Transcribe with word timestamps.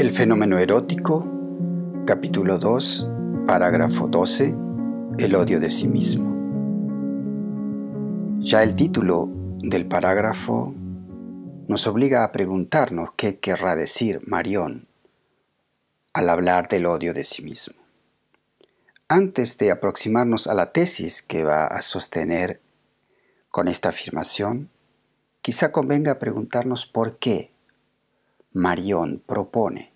El 0.00 0.12
fenómeno 0.12 0.58
erótico, 0.58 1.26
capítulo 2.06 2.56
2, 2.56 3.06
parágrafo 3.46 4.08
12, 4.08 4.54
el 5.18 5.34
odio 5.34 5.60
de 5.60 5.70
sí 5.70 5.88
mismo. 5.88 6.34
Ya 8.38 8.62
el 8.62 8.76
título 8.76 9.28
del 9.58 9.86
parágrafo 9.86 10.72
nos 11.68 11.86
obliga 11.86 12.24
a 12.24 12.32
preguntarnos 12.32 13.10
qué 13.14 13.40
querrá 13.40 13.76
decir 13.76 14.22
Marión 14.26 14.88
al 16.14 16.30
hablar 16.30 16.68
del 16.68 16.86
odio 16.86 17.12
de 17.12 17.26
sí 17.26 17.42
mismo. 17.42 17.76
Antes 19.06 19.58
de 19.58 19.70
aproximarnos 19.70 20.46
a 20.46 20.54
la 20.54 20.72
tesis 20.72 21.20
que 21.20 21.44
va 21.44 21.66
a 21.66 21.82
sostener 21.82 22.62
con 23.50 23.68
esta 23.68 23.90
afirmación, 23.90 24.70
quizá 25.42 25.72
convenga 25.72 26.18
preguntarnos 26.18 26.86
por 26.86 27.18
qué 27.18 27.50
Marión 28.52 29.22
propone 29.24 29.89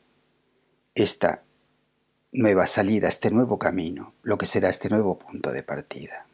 esta 0.94 1.42
nueva 2.32 2.66
salida, 2.66 3.08
este 3.08 3.30
nuevo 3.30 3.58
camino, 3.58 4.14
lo 4.22 4.38
que 4.38 4.46
será 4.46 4.68
este 4.68 4.88
nuevo 4.88 5.18
punto 5.18 5.52
de 5.52 5.62
partida. 5.62 6.26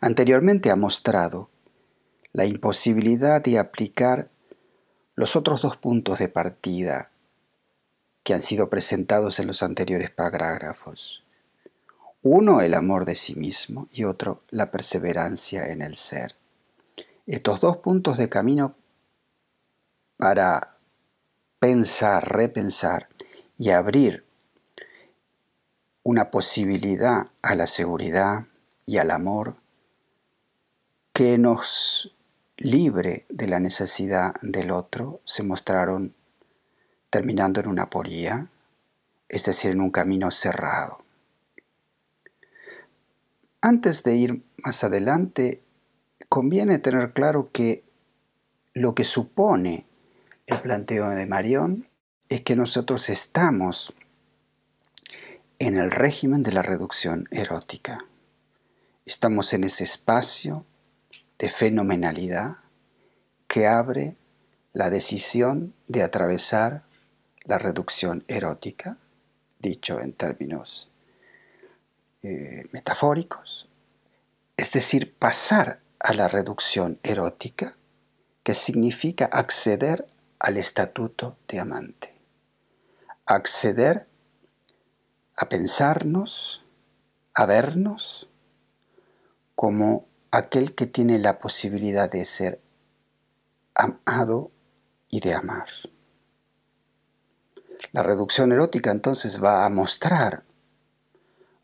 Anteriormente 0.00 0.70
ha 0.70 0.76
mostrado 0.76 1.50
la 2.32 2.44
imposibilidad 2.44 3.42
de 3.42 3.58
aplicar 3.58 4.30
los 5.14 5.36
otros 5.36 5.62
dos 5.62 5.76
puntos 5.76 6.18
de 6.18 6.28
partida 6.28 7.10
que 8.22 8.34
han 8.34 8.40
sido 8.40 8.70
presentados 8.70 9.38
en 9.40 9.46
los 9.46 9.62
anteriores 9.62 10.10
parágrafos. 10.10 11.24
Uno, 12.22 12.60
el 12.60 12.74
amor 12.74 13.04
de 13.04 13.16
sí 13.16 13.34
mismo 13.34 13.88
y 13.90 14.04
otro, 14.04 14.42
la 14.50 14.70
perseverancia 14.70 15.64
en 15.66 15.82
el 15.82 15.96
ser. 15.96 16.36
Estos 17.26 17.60
dos 17.60 17.78
puntos 17.78 18.16
de 18.16 18.28
camino 18.28 18.76
para 20.16 20.76
pensar, 21.58 22.32
repensar 22.32 23.08
y 23.62 23.70
abrir 23.70 24.24
una 26.02 26.32
posibilidad 26.32 27.30
a 27.42 27.54
la 27.54 27.68
seguridad 27.68 28.46
y 28.86 28.98
al 28.98 29.12
amor 29.12 29.54
que 31.12 31.38
nos 31.38 32.12
libre 32.56 33.24
de 33.28 33.46
la 33.46 33.60
necesidad 33.60 34.34
del 34.42 34.72
otro, 34.72 35.20
se 35.24 35.44
mostraron 35.44 36.12
terminando 37.08 37.60
en 37.60 37.68
una 37.68 37.88
poría, 37.88 38.48
es 39.28 39.44
decir, 39.44 39.70
en 39.70 39.80
un 39.80 39.92
camino 39.92 40.32
cerrado. 40.32 41.04
Antes 43.60 44.02
de 44.02 44.16
ir 44.16 44.42
más 44.56 44.82
adelante, 44.82 45.62
conviene 46.28 46.80
tener 46.80 47.12
claro 47.12 47.50
que 47.52 47.84
lo 48.74 48.96
que 48.96 49.04
supone 49.04 49.86
el 50.48 50.60
planteo 50.62 51.10
de 51.10 51.26
Marión 51.26 51.86
es 52.34 52.40
que 52.40 52.56
nosotros 52.56 53.10
estamos 53.10 53.92
en 55.58 55.76
el 55.76 55.90
régimen 55.90 56.42
de 56.42 56.52
la 56.52 56.62
reducción 56.62 57.28
erótica. 57.30 58.06
Estamos 59.04 59.52
en 59.52 59.64
ese 59.64 59.84
espacio 59.84 60.64
de 61.38 61.50
fenomenalidad 61.50 62.56
que 63.48 63.66
abre 63.66 64.16
la 64.72 64.88
decisión 64.88 65.74
de 65.88 66.02
atravesar 66.02 66.84
la 67.44 67.58
reducción 67.58 68.24
erótica, 68.28 68.96
dicho 69.58 70.00
en 70.00 70.14
términos 70.14 70.90
eh, 72.22 72.64
metafóricos, 72.72 73.68
es 74.56 74.72
decir, 74.72 75.14
pasar 75.18 75.80
a 76.00 76.14
la 76.14 76.28
reducción 76.28 76.98
erótica, 77.02 77.76
que 78.42 78.54
significa 78.54 79.26
acceder 79.26 80.06
al 80.38 80.56
estatuto 80.56 81.36
de 81.46 81.60
amante. 81.60 82.11
Acceder 83.26 84.08
a 85.36 85.48
pensarnos, 85.48 86.64
a 87.34 87.46
vernos 87.46 88.28
como 89.54 90.06
aquel 90.30 90.74
que 90.74 90.86
tiene 90.86 91.18
la 91.18 91.38
posibilidad 91.38 92.10
de 92.10 92.24
ser 92.24 92.60
amado 93.74 94.50
y 95.08 95.20
de 95.20 95.34
amar. 95.34 95.68
La 97.92 98.02
reducción 98.02 98.52
erótica 98.52 98.90
entonces 98.90 99.42
va 99.42 99.64
a 99.64 99.68
mostrar, 99.68 100.44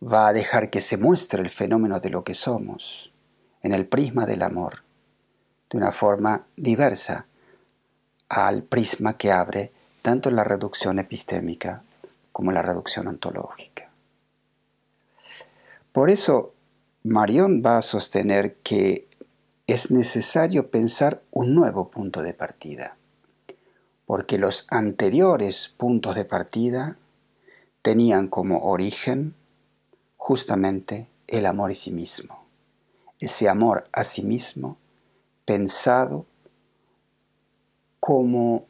va 0.03 0.29
a 0.29 0.33
dejar 0.33 0.71
que 0.71 0.81
se 0.81 0.97
muestre 0.97 1.43
el 1.43 1.51
fenómeno 1.51 2.01
de 2.01 2.11
lo 2.11 2.23
que 2.23 2.35
somos 2.35 3.13
en 3.63 3.73
el 3.73 3.87
prisma 3.87 4.27
del 4.27 4.43
amor, 4.43 4.85
de 5.71 5.79
una 5.79 5.93
forma 5.93 6.47
diversa 6.57 7.27
al 8.29 8.63
prisma 8.63 9.17
que 9.17 9.33
abre 9.33 9.73
tanto 10.09 10.31
la 10.31 10.43
reducción 10.43 10.99
epistémica 10.99 11.85
como 12.33 12.51
la 12.51 12.63
reducción 12.63 13.09
ontológica. 13.09 13.91
Por 15.93 16.09
eso, 16.09 16.55
Marión 17.03 17.63
va 17.63 17.77
a 17.77 17.83
sostener 17.83 18.55
que 18.63 19.07
es 19.67 19.91
necesario 19.91 20.71
pensar 20.71 21.21
un 21.31 21.55
nuevo 21.55 21.91
punto 21.91 22.23
de 22.23 22.33
partida, 22.33 22.97
porque 24.07 24.39
los 24.39 24.67
anteriores 24.71 25.69
puntos 25.77 26.17
de 26.17 26.25
partida 26.25 26.97
tenían 27.83 28.29
como 28.29 28.61
origen 28.61 29.35
justamente 30.17 31.07
el 31.27 31.45
amor 31.45 31.73
a 31.73 31.75
sí 31.75 31.91
mismo, 31.91 32.47
ese 33.21 33.47
amor 33.47 33.91
a 33.93 34.05
sí 34.05 34.23
mismo 34.23 34.79
pensado 35.45 36.25
como 38.01 38.65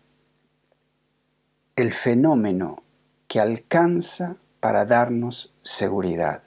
el 1.78 1.92
fenómeno 1.92 2.82
que 3.28 3.38
alcanza 3.38 4.34
para 4.58 4.84
darnos 4.84 5.54
seguridad, 5.62 6.42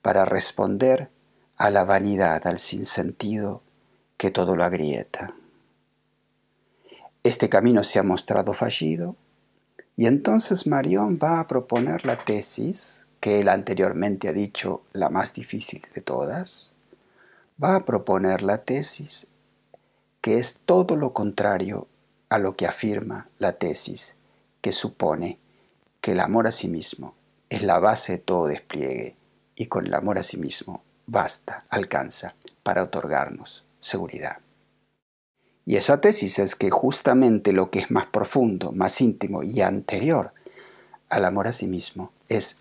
para 0.00 0.24
responder 0.24 1.10
a 1.58 1.68
la 1.68 1.84
vanidad, 1.84 2.46
al 2.46 2.56
sinsentido 2.56 3.60
que 4.16 4.30
todo 4.30 4.56
lo 4.56 4.64
agrieta. 4.64 5.34
Este 7.22 7.50
camino 7.50 7.84
se 7.84 7.98
ha 7.98 8.02
mostrado 8.02 8.54
fallido 8.54 9.16
y 9.96 10.06
entonces 10.06 10.66
Marión 10.66 11.18
va 11.22 11.40
a 11.40 11.46
proponer 11.46 12.06
la 12.06 12.16
tesis 12.16 13.04
que 13.20 13.40
él 13.40 13.50
anteriormente 13.50 14.28
ha 14.28 14.32
dicho 14.32 14.80
la 14.94 15.10
más 15.10 15.34
difícil 15.34 15.82
de 15.94 16.00
todas, 16.00 16.74
va 17.62 17.76
a 17.76 17.84
proponer 17.84 18.40
la 18.40 18.64
tesis 18.64 19.26
que 20.22 20.38
es 20.38 20.62
todo 20.64 20.96
lo 20.96 21.12
contrario 21.12 21.86
a 22.30 22.38
lo 22.38 22.56
que 22.56 22.66
afirma 22.66 23.28
la 23.38 23.58
tesis, 23.58 24.16
que 24.64 24.72
supone 24.72 25.38
que 26.00 26.12
el 26.12 26.20
amor 26.20 26.46
a 26.46 26.50
sí 26.50 26.68
mismo 26.68 27.14
es 27.50 27.60
la 27.60 27.78
base 27.78 28.12
de 28.12 28.18
todo 28.18 28.46
despliegue 28.46 29.14
y 29.54 29.66
con 29.66 29.86
el 29.86 29.92
amor 29.92 30.18
a 30.18 30.22
sí 30.22 30.38
mismo 30.38 30.82
basta, 31.04 31.66
alcanza 31.68 32.34
para 32.62 32.82
otorgarnos 32.82 33.66
seguridad. 33.78 34.38
Y 35.66 35.76
esa 35.76 36.00
tesis 36.00 36.38
es 36.38 36.56
que 36.56 36.70
justamente 36.70 37.52
lo 37.52 37.70
que 37.70 37.80
es 37.80 37.90
más 37.90 38.06
profundo, 38.06 38.72
más 38.72 38.98
íntimo 39.02 39.42
y 39.42 39.60
anterior 39.60 40.32
al 41.10 41.26
amor 41.26 41.46
a 41.46 41.52
sí 41.52 41.66
mismo 41.66 42.10
es 42.30 42.56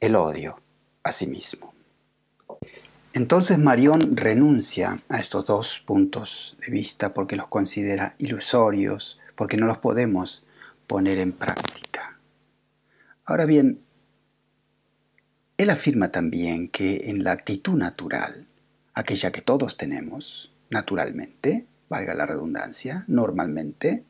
el 0.00 0.14
odio 0.14 0.60
a 1.04 1.10
sí 1.10 1.26
mismo. 1.26 1.72
Entonces 3.14 3.56
Marión 3.56 4.14
renuncia 4.14 5.00
a 5.08 5.20
estos 5.20 5.46
dos 5.46 5.82
puntos 5.86 6.58
de 6.60 6.70
vista 6.70 7.14
porque 7.14 7.34
los 7.34 7.48
considera 7.48 8.14
ilusorios, 8.18 9.18
porque 9.34 9.56
no 9.56 9.64
los 9.64 9.78
podemos 9.78 10.42
poner 10.86 11.18
en 11.18 11.32
práctica. 11.32 12.18
Ahora 13.24 13.44
bien, 13.44 13.80
él 15.56 15.70
afirma 15.70 16.12
también 16.12 16.68
que 16.68 17.08
en 17.10 17.24
la 17.24 17.32
actitud 17.32 17.74
natural, 17.74 18.46
aquella 18.94 19.32
que 19.32 19.40
todos 19.40 19.76
tenemos, 19.76 20.52
naturalmente, 20.70 21.66
valga 21.88 22.14
la 22.14 22.26
redundancia, 22.26 23.04
normalmente, 23.06 24.04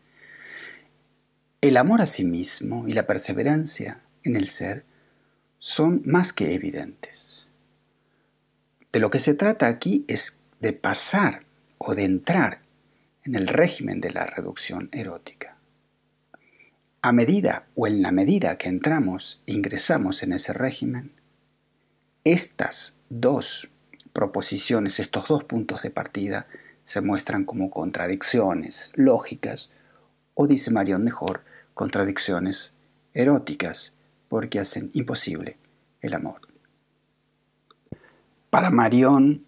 el 1.60 1.76
amor 1.76 2.00
a 2.00 2.06
sí 2.06 2.24
mismo 2.24 2.88
y 2.88 2.92
la 2.92 3.06
perseverancia 3.06 4.00
en 4.24 4.36
el 4.36 4.46
ser 4.46 4.84
son 5.58 6.02
más 6.04 6.32
que 6.32 6.54
evidentes. 6.54 7.46
De 8.92 9.00
lo 9.00 9.10
que 9.10 9.18
se 9.18 9.34
trata 9.34 9.68
aquí 9.68 10.04
es 10.08 10.38
de 10.60 10.72
pasar 10.72 11.44
o 11.78 11.94
de 11.94 12.04
entrar 12.04 12.62
en 13.24 13.34
el 13.34 13.46
régimen 13.46 14.00
de 14.00 14.10
la 14.10 14.26
reducción 14.26 14.88
erótica. 14.92 15.45
A 17.06 17.12
medida 17.12 17.68
o 17.76 17.86
en 17.86 18.02
la 18.02 18.10
medida 18.10 18.58
que 18.58 18.68
entramos 18.68 19.40
ingresamos 19.46 20.24
en 20.24 20.32
ese 20.32 20.52
régimen, 20.52 21.12
estas 22.24 22.98
dos 23.10 23.70
proposiciones, 24.12 24.98
estos 24.98 25.28
dos 25.28 25.44
puntos 25.44 25.82
de 25.82 25.90
partida, 25.90 26.48
se 26.82 27.00
muestran 27.00 27.44
como 27.44 27.70
contradicciones 27.70 28.90
lógicas, 28.94 29.70
o 30.34 30.48
dice 30.48 30.72
Marion 30.72 31.04
mejor, 31.04 31.44
contradicciones 31.74 32.74
eróticas, 33.14 33.92
porque 34.28 34.58
hacen 34.58 34.90
imposible 34.92 35.58
el 36.00 36.12
amor. 36.12 36.40
Para 38.50 38.70
Marión, 38.70 39.46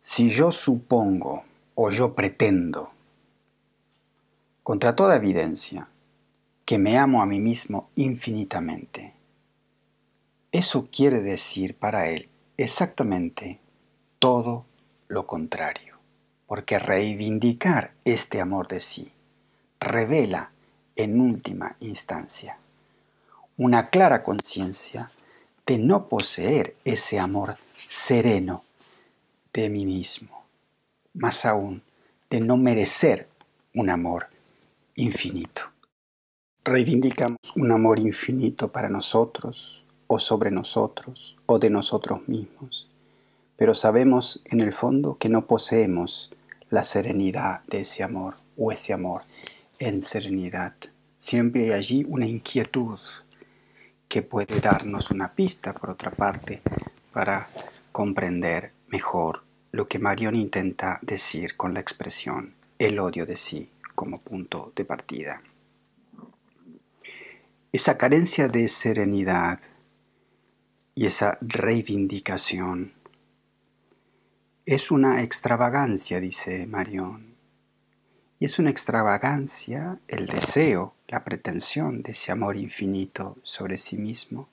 si 0.00 0.30
yo 0.30 0.50
supongo 0.50 1.44
o 1.74 1.90
yo 1.90 2.14
pretendo, 2.14 2.90
contra 4.62 4.96
toda 4.96 5.16
evidencia, 5.16 5.88
que 6.64 6.78
me 6.78 6.98
amo 6.98 7.22
a 7.22 7.26
mí 7.26 7.40
mismo 7.40 7.90
infinitamente. 7.96 9.12
Eso 10.52 10.88
quiere 10.90 11.20
decir 11.20 11.76
para 11.76 12.08
él 12.08 12.28
exactamente 12.56 13.60
todo 14.18 14.64
lo 15.08 15.26
contrario, 15.26 15.98
porque 16.46 16.78
reivindicar 16.78 17.92
este 18.04 18.40
amor 18.40 18.68
de 18.68 18.80
sí 18.80 19.12
revela 19.80 20.50
en 20.96 21.20
última 21.20 21.76
instancia 21.80 22.58
una 23.56 23.90
clara 23.90 24.22
conciencia 24.22 25.10
de 25.66 25.78
no 25.78 26.08
poseer 26.08 26.74
ese 26.84 27.18
amor 27.18 27.56
sereno 27.76 28.64
de 29.52 29.68
mí 29.68 29.86
mismo, 29.86 30.44
más 31.14 31.44
aún 31.44 31.82
de 32.30 32.40
no 32.40 32.56
merecer 32.56 33.28
un 33.74 33.90
amor 33.90 34.26
infinito. 34.96 35.73
Reivindicamos 36.66 37.36
un 37.56 37.70
amor 37.72 37.98
infinito 37.98 38.72
para 38.72 38.88
nosotros 38.88 39.84
o 40.06 40.18
sobre 40.18 40.50
nosotros 40.50 41.36
o 41.44 41.58
de 41.58 41.68
nosotros 41.68 42.26
mismos, 42.26 42.88
pero 43.54 43.74
sabemos 43.74 44.40
en 44.46 44.62
el 44.62 44.72
fondo 44.72 45.18
que 45.18 45.28
no 45.28 45.46
poseemos 45.46 46.30
la 46.70 46.82
serenidad 46.82 47.62
de 47.64 47.80
ese 47.80 48.02
amor 48.02 48.36
o 48.56 48.72
ese 48.72 48.94
amor 48.94 49.24
en 49.78 50.00
serenidad. 50.00 50.72
Siempre 51.18 51.64
hay 51.64 51.72
allí 51.72 52.06
una 52.08 52.26
inquietud 52.26 52.98
que 54.08 54.22
puede 54.22 54.58
darnos 54.58 55.10
una 55.10 55.34
pista, 55.34 55.74
por 55.74 55.90
otra 55.90 56.12
parte, 56.12 56.62
para 57.12 57.50
comprender 57.92 58.72
mejor 58.88 59.42
lo 59.70 59.86
que 59.86 59.98
Marion 59.98 60.34
intenta 60.34 60.98
decir 61.02 61.58
con 61.58 61.74
la 61.74 61.80
expresión 61.80 62.54
el 62.78 62.98
odio 63.00 63.26
de 63.26 63.36
sí 63.36 63.68
como 63.94 64.18
punto 64.18 64.72
de 64.74 64.86
partida. 64.86 65.42
Esa 67.74 67.98
carencia 67.98 68.46
de 68.46 68.68
serenidad 68.68 69.58
y 70.94 71.06
esa 71.06 71.38
reivindicación 71.40 72.92
es 74.64 74.92
una 74.92 75.22
extravagancia, 75.24 76.20
dice 76.20 76.68
Marion. 76.68 77.34
Y 78.38 78.44
es 78.44 78.60
una 78.60 78.70
extravagancia 78.70 79.98
el 80.06 80.26
deseo, 80.26 80.94
la 81.08 81.24
pretensión 81.24 82.04
de 82.04 82.12
ese 82.12 82.30
amor 82.30 82.56
infinito 82.56 83.38
sobre 83.42 83.76
sí 83.76 83.96
mismo, 83.96 84.48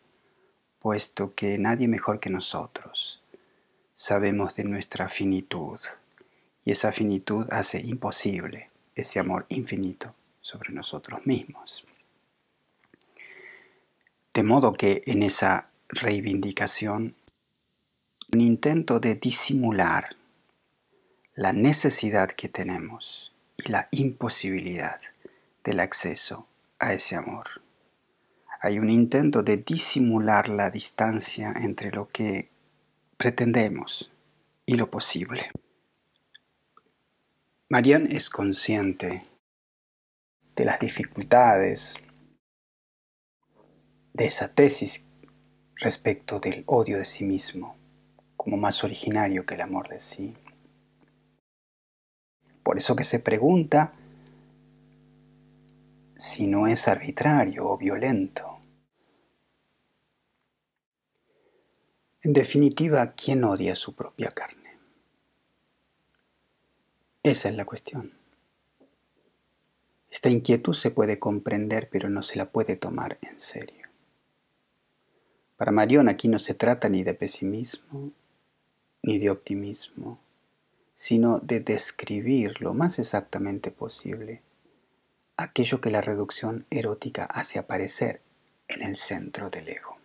puesto 0.80 1.36
que 1.36 1.60
nadie 1.60 1.88
mejor 1.88 2.20
que 2.20 2.32
nosotros 2.32 3.22
sabemos 3.94 4.56
de 4.56 4.64
nuestra 4.64 5.10
finitud, 5.10 5.80
y 6.66 6.72
esa 6.72 6.92
finitud 6.92 7.46
hace 7.52 7.82
imposible 7.82 8.72
ese 8.96 9.20
amor 9.20 9.46
infinito 9.50 10.16
sobre 10.42 10.74
nosotros 10.74 11.24
mismos. 11.28 11.86
De 14.34 14.44
modo 14.44 14.72
que 14.72 15.04
en 15.08 15.24
esa 15.24 15.70
reivindicación, 15.90 17.16
un 18.34 18.40
intento 18.40 19.02
de 19.02 19.16
disimular 19.16 20.16
la 21.36 21.52
necesidad 21.52 22.30
que 22.32 22.48
tenemos 22.48 23.34
y 23.58 23.70
la 23.70 23.90
imposibilidad 23.92 25.02
del 25.66 25.82
acceso 25.82 26.48
a 26.80 26.94
ese 26.94 27.18
amor. 27.18 27.62
Hay 28.62 28.80
un 28.80 28.90
intento 28.90 29.44
de 29.44 29.58
disimular 29.58 30.48
la 30.48 30.70
distancia 30.70 31.54
entre 31.58 31.92
lo 31.92 32.08
que 32.10 32.50
pretendemos 33.18 34.12
y 34.66 34.76
lo 34.76 34.90
posible. 34.90 35.52
Marianne 37.68 38.16
es 38.16 38.30
consciente 38.30 39.26
de 40.56 40.66
las 40.66 40.80
dificultades 40.80 42.02
de 44.14 44.26
esa 44.26 44.54
tesis 44.54 45.06
respecto 45.76 46.40
del 46.40 46.64
odio 46.68 46.98
de 46.98 47.06
sí 47.06 47.24
mismo 47.24 47.76
como 48.36 48.58
más 48.58 48.84
originario 48.84 49.46
que 49.46 49.54
el 49.54 49.62
amor 49.62 49.88
de 49.88 50.00
sí. 50.00 50.36
Por 52.64 52.78
eso 52.78 52.96
que 52.96 53.04
se 53.04 53.20
pregunta 53.20 53.92
si 56.16 56.48
no 56.48 56.66
es 56.66 56.88
arbitrario 56.88 57.70
o 57.70 57.78
violento. 57.78 58.60
En 62.24 62.34
definitiva, 62.34 63.12
¿quién 63.12 63.44
odia 63.44 63.76
su 63.76 63.96
propia 63.96 64.32
carne? 64.32 64.78
Esa 67.24 67.50
es 67.50 67.56
la 67.56 67.66
cuestión. 67.66 68.14
Esta 70.10 70.30
inquietud 70.30 70.74
se 70.74 70.90
puede 70.90 71.20
comprender, 71.20 71.90
pero 71.92 72.10
no 72.10 72.24
se 72.24 72.38
la 72.38 72.52
puede 72.52 72.76
tomar 72.76 73.20
en 73.22 73.40
serio. 73.40 73.81
Para 75.62 75.72
Marión 75.72 76.10
aquí 76.10 76.28
no 76.28 76.40
se 76.40 76.56
trata 76.56 76.90
ni 76.90 77.04
de 77.04 77.14
pesimismo, 77.14 78.12
ni 79.04 79.20
de 79.20 79.30
optimismo, 79.30 80.18
sino 80.96 81.38
de 81.38 81.60
describir 81.60 82.60
lo 82.62 82.74
más 82.74 82.98
exactamente 82.98 83.70
posible 83.70 84.42
aquello 85.38 85.80
que 85.80 85.92
la 85.92 86.02
reducción 86.02 86.66
erótica 86.72 87.26
hace 87.26 87.60
aparecer 87.60 88.22
en 88.68 88.82
el 88.82 88.98
centro 88.98 89.52
del 89.52 89.70
ego. 89.70 89.98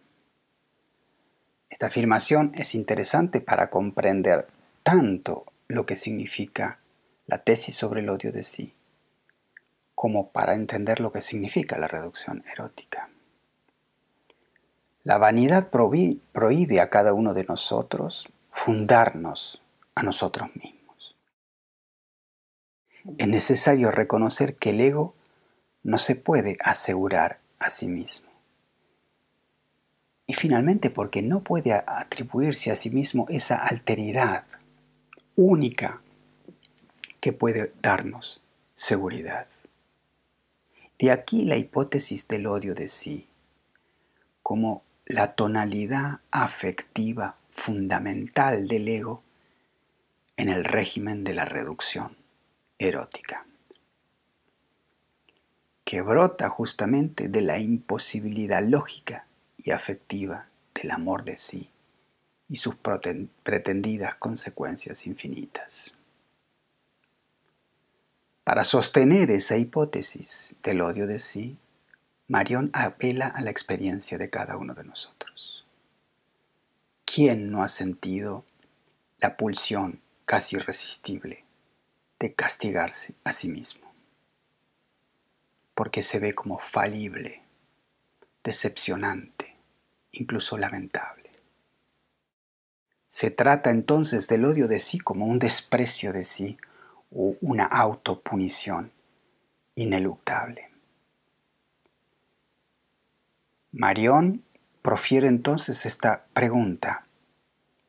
Esta 1.71 1.87
afirmación 1.87 2.53
es 2.55 2.75
interesante 2.75 3.41
para 3.41 3.71
comprender 3.71 4.49
tanto 4.83 5.47
lo 5.69 5.87
que 5.87 5.97
significa 5.97 6.81
la 7.27 7.39
tesis 7.45 7.75
sobre 7.75 8.03
el 8.03 8.11
odio 8.11 8.31
de 8.31 8.43
sí, 8.43 8.75
como 9.95 10.33
para 10.33 10.55
entender 10.55 11.01
lo 11.01 11.13
que 11.13 11.23
significa 11.23 11.79
la 11.79 11.89
reducción 11.89 12.45
erótica. 12.53 13.09
La 15.07 15.19
vanidad 15.19 15.71
prohíbe 15.71 16.81
a 16.81 16.91
cada 16.91 17.15
uno 17.15 17.33
de 17.33 17.45
nosotros 17.45 18.29
fundarnos 18.51 19.63
a 19.95 20.03
nosotros 20.03 20.51
mismos. 20.57 21.15
Es 23.17 23.29
necesario 23.29 23.93
reconocer 23.93 24.57
que 24.57 24.71
el 24.71 24.81
ego 24.81 25.15
no 25.85 25.99
se 25.99 26.17
puede 26.17 26.57
asegurar 26.59 27.39
a 27.61 27.71
sí 27.71 27.87
mismo. 27.87 28.29
Y 30.27 30.35
finalmente 30.35 30.91
porque 30.91 31.23
no 31.23 31.45
puede 31.45 31.73
atribuirse 31.73 32.73
a 32.73 32.75
sí 32.75 32.91
mismo 32.91 33.27
esa 33.29 33.65
alteridad 33.65 34.43
única 35.37 36.03
que 37.21 37.33
puede 37.33 37.73
darnos 37.81 38.43
seguridad. 38.75 39.47
De 40.99 41.13
aquí 41.13 41.45
la 41.45 41.57
hipótesis 41.57 42.27
del 42.27 42.49
odio 42.49 42.75
de 42.75 42.89
sí, 42.89 43.29
como 44.43 44.83
la 45.09 45.35
tonalidad 45.35 46.19
afectiva 46.33 47.37
fundamental 47.53 48.67
del 48.67 48.89
ego 48.89 49.23
en 50.37 50.49
el 50.49 50.65
régimen 50.65 51.23
de 51.23 51.33
la 51.33 51.45
reducción 51.45 52.17
erótica, 52.77 53.47
que 55.85 56.03
brota 56.03 56.49
justamente 56.49 57.29
de 57.29 57.41
la 57.41 57.61
imposibilidad 57.61 58.63
lógica 58.65 59.27
y 59.57 59.71
afectiva 59.71 60.49
del 60.75 60.91
amor 60.91 61.23
de 61.23 61.39
sí 61.39 61.71
y 62.49 62.57
sus 62.57 62.75
pretendidas 62.75 64.17
consecuencias 64.17 65.07
infinitas. 65.07 65.97
Para 68.43 68.65
sostener 68.65 69.31
esa 69.31 69.57
hipótesis 69.57 70.55
del 70.65 70.81
odio 70.81 71.07
de 71.07 71.21
sí, 71.21 71.57
Marión 72.29 72.71
apela 72.73 73.29
a 73.29 73.41
la 73.41 73.51
experiencia 73.51 74.19
de 74.19 74.31
cada 74.31 74.57
uno 74.57 74.75
de 74.75 74.83
nosotros. 74.83 75.65
¿Quién 77.05 77.53
no 77.53 77.63
ha 77.63 77.69
sentido 77.69 78.45
la 79.19 79.37
pulsión 79.37 80.03
casi 80.25 80.57
irresistible 80.57 81.45
de 82.19 82.35
castigarse 82.35 83.15
a 83.23 83.33
sí 83.33 83.49
mismo? 83.49 83.93
Porque 85.75 86.03
se 86.03 86.19
ve 86.19 86.35
como 86.35 86.59
falible, 86.59 87.43
decepcionante, 88.43 89.57
incluso 90.11 90.59
lamentable. 90.59 91.31
Se 93.09 93.31
trata 93.31 93.71
entonces 93.71 94.27
del 94.27 94.45
odio 94.45 94.67
de 94.67 94.81
sí 94.81 94.99
como 94.99 95.27
un 95.27 95.39
desprecio 95.39 96.13
de 96.13 96.25
sí, 96.25 96.59
o 97.13 97.37
una 97.41 97.65
autopunición 97.65 98.91
ineluctable. 99.77 100.76
Marión 103.79 104.43
profiere 104.81 105.29
entonces 105.29 105.85
esta 105.85 106.25
pregunta, 106.33 107.07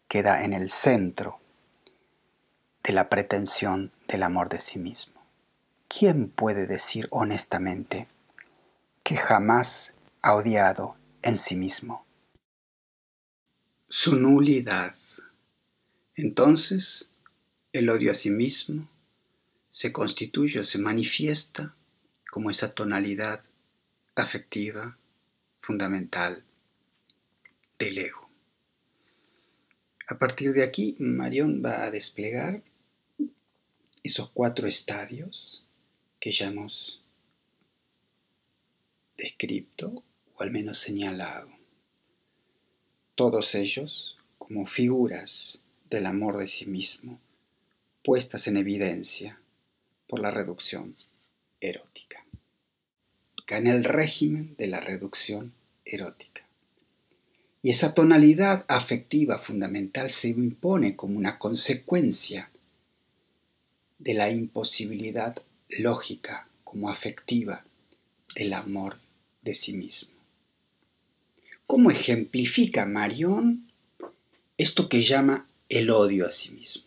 que 0.10 0.22
da 0.22 0.44
en 0.44 0.52
el 0.52 0.70
centro 0.70 1.40
de 2.84 2.92
la 2.92 3.08
pretensión 3.08 3.94
del 4.06 4.24
amor 4.24 4.50
de 4.50 4.60
sí 4.60 4.80
mismo. 4.80 5.14
¿Quién 5.88 6.28
puede 6.28 6.68
decir 6.68 7.08
honestamente 7.10 8.10
que 9.04 9.16
jamás 9.16 9.94
ha 10.22 10.36
odiado 10.36 10.98
en 11.22 11.38
sí 11.38 11.56
mismo? 11.56 12.06
Su 13.88 14.18
nulidad. 14.18 14.94
Entonces, 16.16 17.14
el 17.72 17.90
odio 17.90 18.12
a 18.12 18.16
sí 18.16 18.30
mismo 18.30 18.90
se 19.72 19.94
constituye 19.94 20.60
o 20.60 20.66
se 20.66 20.80
manifiesta 20.80 21.76
como 22.30 22.50
esa 22.50 22.74
tonalidad 22.74 23.42
afectiva 24.16 24.98
fundamental 25.60 26.44
del 27.78 27.98
ego. 27.98 28.30
A 30.08 30.18
partir 30.18 30.54
de 30.54 30.64
aquí, 30.64 30.96
Marión 31.00 31.62
va 31.64 31.84
a 31.84 31.92
desplegar 31.92 32.64
esos 34.04 34.30
cuatro 34.30 34.68
estadios 34.68 35.66
que 36.20 36.32
ya 36.32 36.48
hemos 36.48 37.04
descrito 39.18 40.04
o 40.36 40.42
al 40.42 40.52
menos 40.52 40.80
señalado. 40.80 41.50
Todos 43.16 43.56
ellos 43.56 44.18
como 44.38 44.66
figuras 44.66 45.62
del 45.90 46.06
amor 46.06 46.38
de 46.38 46.48
sí 46.48 46.66
mismo, 46.66 47.20
puestas 48.04 48.48
en 48.48 48.58
evidencia 48.58 49.42
por 50.08 50.20
la 50.20 50.32
reducción 50.32 50.96
En 53.50 53.66
el 53.66 53.84
régimen 53.84 54.56
de 54.58 54.68
la 54.68 54.82
reducción 54.82 55.54
erótica. 55.86 56.44
Y 57.64 57.70
esa 57.70 57.94
tonalidad 57.94 58.66
afectiva 58.68 59.40
fundamental 59.40 60.10
se 60.10 60.28
impone 60.28 60.96
como 60.96 61.18
una 61.18 61.40
consecuencia 61.40 62.52
de 64.00 64.14
la 64.14 64.30
imposibilidad 64.30 65.36
lógica 65.80 66.48
como 66.64 66.90
afectiva 66.90 67.66
del 68.36 68.54
amor 68.54 69.00
de 69.42 69.54
sí 69.54 69.74
mismo. 69.74 70.10
¿Cómo 71.66 71.90
ejemplifica 71.90 72.86
Marión 72.86 73.72
esto 74.58 74.88
que 74.88 75.02
llama 75.02 75.50
el 75.70 75.90
odio 75.90 76.28
a 76.28 76.32
sí 76.32 76.52
mismo? 76.52 76.84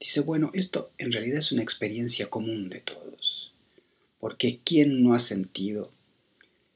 Dice, 0.00 0.20
bueno, 0.20 0.50
esto 0.54 0.90
en 0.98 1.12
realidad 1.12 1.38
es 1.38 1.52
una 1.52 1.62
experiencia 1.62 2.28
común 2.28 2.68
de 2.70 2.80
todos, 2.80 3.11
porque 4.22 4.60
¿quién 4.64 5.02
no 5.02 5.14
ha 5.14 5.18
sentido 5.18 5.90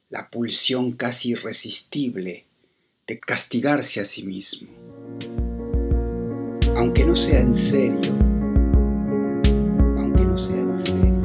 la 0.09 0.31
pulsión 0.31 0.91
casi 0.91 1.31
irresistible 1.31 2.45
de 3.07 3.21
castigarse 3.21 4.01
a 4.01 4.05
sí 4.05 4.25
mismo? 4.25 4.69
Aunque 6.75 7.05
no 7.05 7.15
sea 7.15 7.39
en 7.39 7.55
serio, 7.55 8.01
aunque 9.97 10.25
no 10.25 10.37
sea 10.37 10.59
en 10.59 10.77
serio. 10.77 11.16